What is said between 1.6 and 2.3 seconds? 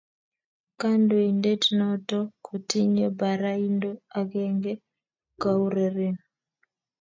noton